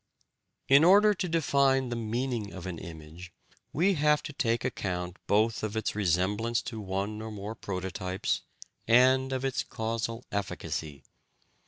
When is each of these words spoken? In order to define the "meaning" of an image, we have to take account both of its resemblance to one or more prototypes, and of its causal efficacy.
In 0.67 0.83
order 0.83 1.13
to 1.13 1.29
define 1.29 1.89
the 1.89 1.95
"meaning" 1.95 2.51
of 2.53 2.65
an 2.65 2.79
image, 2.79 3.31
we 3.71 3.93
have 3.93 4.23
to 4.23 4.33
take 4.33 4.65
account 4.65 5.17
both 5.27 5.61
of 5.61 5.77
its 5.77 5.93
resemblance 5.95 6.63
to 6.63 6.81
one 6.81 7.21
or 7.21 7.29
more 7.29 7.53
prototypes, 7.53 8.41
and 8.87 9.31
of 9.31 9.45
its 9.45 9.61
causal 9.63 10.25
efficacy. 10.31 11.03